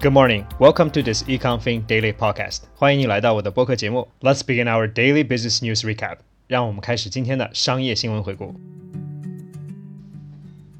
[0.00, 0.46] Good morning.
[0.58, 2.64] Welcome to this EconFin Daily Podcast.
[2.74, 4.08] 欢迎你来到我的播客节目。
[4.20, 6.18] Let's begin our daily business news recap.
[6.46, 8.54] 让我们开始今天的商业新闻回顾。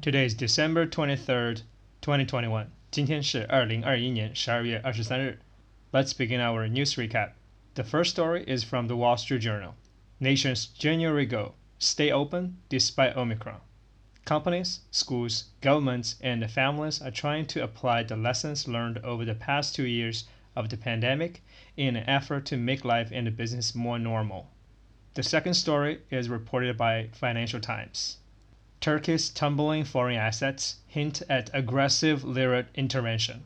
[0.01, 1.61] Today is December twenty third,
[2.01, 2.67] twenty twenty one.
[2.91, 5.39] 今天是二零二一年十二月二十三日。
[5.91, 7.31] Let's begin our news recap.
[7.73, 9.73] The first story is from the Wall Street Journal.
[10.19, 13.61] Nation's January goal: stay open despite Omicron.
[14.26, 19.74] Companies, schools, governments, and families are trying to apply the lessons learned over the past
[19.74, 20.24] two years
[20.54, 21.42] of the pandemic
[21.76, 24.50] in an effort to make life and business more normal.
[25.14, 28.18] The second story is reported by Financial Times.
[28.80, 33.44] Turkey's tumbling foreign assets hint at aggressive lira intervention.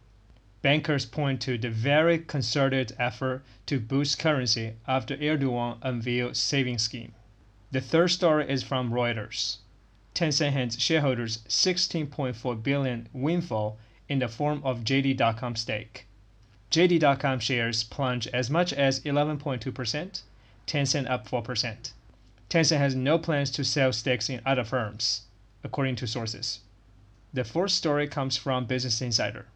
[0.60, 7.14] Bankers point to the very concerted effort to boost currency after Erdogan unveiled saving scheme.
[7.70, 9.58] The third story is from Reuters.
[10.14, 13.78] Tencent hands shareholders 16.4 billion windfall
[14.08, 16.06] in the form of JD.com stake.
[16.70, 20.22] JD.com shares plunge as much as 11.2%,
[20.66, 21.92] Tencent up 4%.
[22.48, 25.22] Tencent has no plans to sell stakes in other firms,
[25.64, 26.60] according to sources.
[27.32, 29.46] The fourth story comes from Business Insider.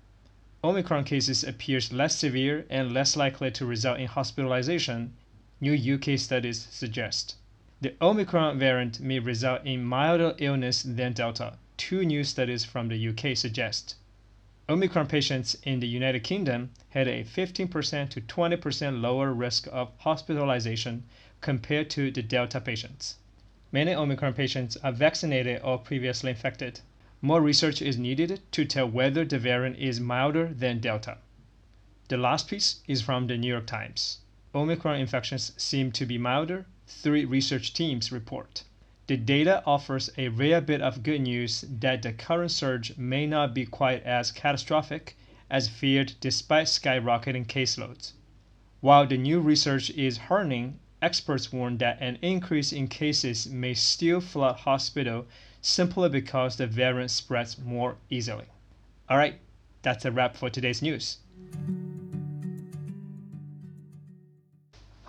[0.64, 5.14] Omicron cases appears less severe and less likely to result in hospitalization,
[5.60, 7.36] new UK studies suggest.
[7.80, 13.08] The Omicron variant may result in milder illness than Delta, two new studies from the
[13.08, 13.94] UK suggest.
[14.68, 21.04] Omicron patients in the United Kingdom had a 15% to 20% lower risk of hospitalization
[21.40, 23.18] compared to the Delta patients.
[23.70, 26.80] Many Omicron patients are vaccinated or previously infected.
[27.22, 31.18] More research is needed to tell whether the variant is milder than Delta.
[32.08, 34.18] The last piece is from the New York Times.
[34.54, 38.64] Omicron infections seem to be milder three research teams report.
[39.06, 43.54] The data offers a rare bit of good news that the current surge may not
[43.54, 45.16] be quite as catastrophic
[45.50, 48.12] as feared despite skyrocketing caseloads.
[48.80, 54.20] While the new research is heartening, experts warn that an increase in cases may still
[54.20, 55.26] flood hospital
[55.60, 58.46] simply because the variant spreads more easily.
[59.08, 59.40] All right,
[59.82, 61.18] that's a wrap for today's news.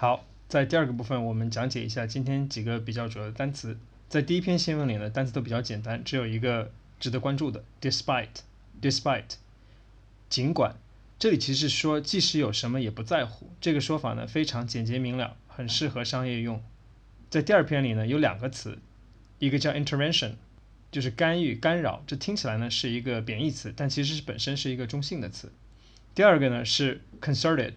[0.01, 3.77] 好，在第二个部分，我们讲解一下今天几个比较主要的单词。
[4.07, 6.71] 在第一篇新闻里呢，单词都比较简单，只有一个
[7.01, 9.31] 值得关注的，despite，despite，
[10.29, 10.77] 尽管。
[11.19, 16.63] 这里其实说即使有什么也不在乎，这个说法呢非常简洁明了，很适合商业用。
[17.29, 18.77] 在第二篇里呢有两个词，
[19.39, 20.35] 一个叫 intervention，
[20.93, 25.51] 就是干预、干扰，这听起来呢是一个贬义词，但其实是本身是一个中性的词。
[26.15, 27.73] 第二个呢是 concerted。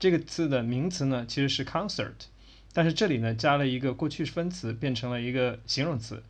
[0.00, 2.14] 这个字的名词呢其实是 concert，
[2.72, 6.22] 但是这里呢加了一个过去分词，变成了一个形容词。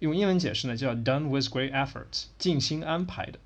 [0.00, 3.38] 用英文解释呢叫 done with great effort，精心安排的。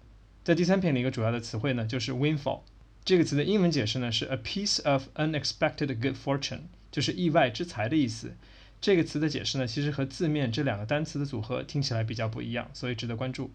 [0.43, 2.63] 在第三篇的一个主要的词汇呢就是 windfall，
[3.05, 8.33] 这个词的英文解释呢是 a piece of unexpected good fortune，就是意外之财的意思。
[8.81, 13.51] 这个词的解释呢其实和字面这两个单词的组合听起来比较不一样，所以值得关注。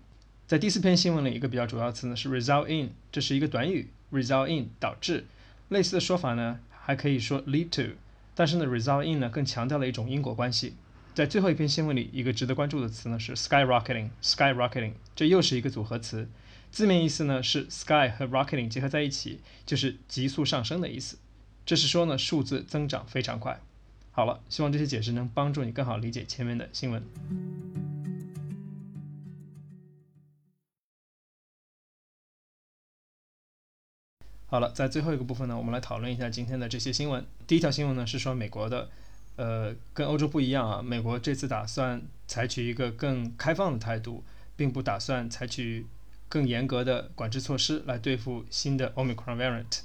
[0.46, 5.26] 在第四篇新闻里一个比较主要词呢是 result in，这是一个短语，result in 导致。
[5.74, 7.96] 类似的说法呢，还可以说 lead to，
[8.36, 10.76] 但是呢，result in 呢更强调了一种因果关系。
[11.16, 16.30] 在最后一篇新闻里，一个值得关注的词呢是 skyrocketing，skyrocketing，这又是一个组合词，
[16.72, 21.18] 字面意思呢是 sky 和 rocketing 结合在一起，就是急速上升的意思。
[21.66, 23.60] 这是说呢数字增长非常快。
[24.12, 27.04] 好了，希望这些解释能帮助你更好理解前面的新闻。
[34.48, 37.26] 好了，在最后一个部分呢，我们来讨论一下今天的这些新闻。
[37.48, 38.90] 第一条新闻呢是说美国的，
[39.36, 44.24] 呃，跟欧洲不一样啊，美国这次打算采取一个更开放的态度，
[44.56, 45.88] 并不打算采取
[46.30, 49.80] 更严格的管制措施来对付新的 Omicron variant。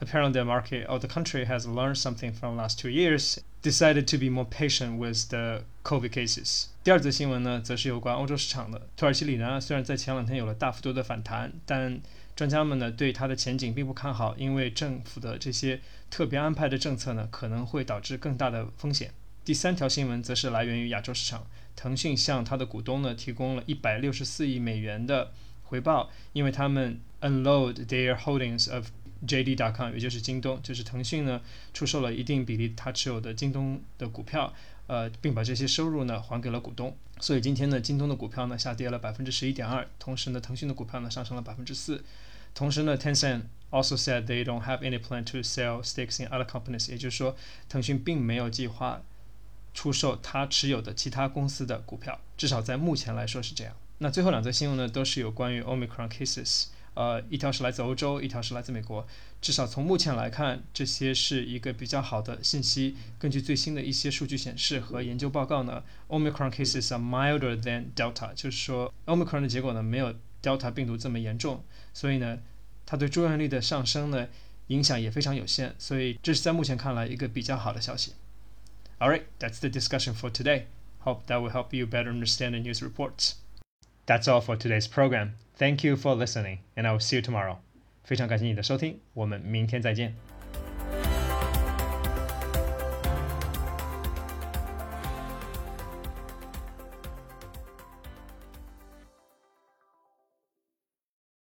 [0.00, 4.16] Apparently, the market or the country has learned something from last two years, decided to
[4.16, 6.68] be more patient with the COVID cases.
[6.82, 8.80] 第二则新闻呢，则是有关欧洲市场的。
[8.96, 12.00] 土耳其里呢，虽然在前两天有了大幅度的反弹，但
[12.40, 15.78] 专家们呢对它的前景并不看好，因为政府的这些
[16.08, 19.12] 特别安排的政策呢可能会导致更大的风险。
[19.44, 21.46] 第三条新闻则是来源于亚洲市场，
[21.76, 25.32] 腾讯向它的股东呢提供了一百六十四亿美元的
[25.64, 28.88] 回报，因为他们 unload their holdings of
[29.26, 31.42] JD.com，也就是京东，就是腾讯呢
[31.74, 34.54] 出售了一定比例它持有的京东的股票，
[34.86, 36.96] 呃，并把这些收入呢还给了股东。
[37.20, 42.02] 所以今天呢，京东的股票呢下跌了百分之十一点二，同时呢，腾讯的股票呢上升了百分之四。
[42.54, 47.36] 同时呢，Tencent also said they don't have any plan to sell stakes in other companies，也就是说，
[47.68, 49.02] 腾讯并没有计划
[49.72, 53.74] 出售它持有的其他公司的股票，至少在目前来说是这样。
[53.98, 59.06] 那最后两则新闻呢，都是有关于 Omicron cases，呃，一条是来自欧洲，一条是来自美国。
[59.40, 62.96] 至少从目前来看，这些是一个比较好的信息。
[63.18, 71.63] 根据最新的一些数据显示和研究报告呢，Omicron cases are milder than Delta，就是说 Omicron 的结果呢没有 Delta 病毒这么严重，
[71.93, 72.39] 所以呢，
[72.85, 74.27] 它对住院率的上升呢
[74.67, 75.73] 影响也非常有限。
[75.77, 78.13] 所以这是在目前看来一个比较好的消息。
[78.99, 80.63] Alright, that's the discussion for today.
[81.03, 83.33] Hope that will help you better understand the news reports.
[84.05, 85.33] That's all for today's program.
[85.57, 87.57] Thank you for listening, and I will see you tomorrow.
[88.03, 90.28] 非常感谢你的收听，我们明天再见。